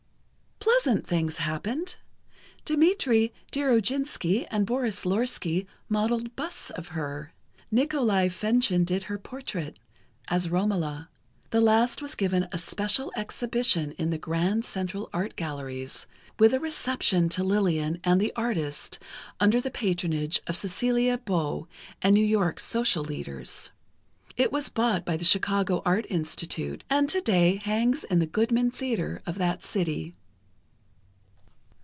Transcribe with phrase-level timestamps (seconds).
[0.83, 1.97] Pleasant things happened:
[2.65, 7.33] Dimitri Dirujinski and Boris Lorski modeled busts of her;
[7.69, 9.77] Nicolai Fechin did her portrait,
[10.27, 11.09] as Romola.
[11.51, 16.07] The last was given a special exhibition in the Grand Central Art Galleries,
[16.39, 18.97] with a reception to Lillian and the artist
[19.39, 21.67] under the patronage of Cecelia Beaux
[22.01, 23.69] and New York's social leaders.
[24.35, 29.21] It was bought by the Chicago Art Institute and today hangs in the Goodman Theatre
[29.27, 30.15] of that city.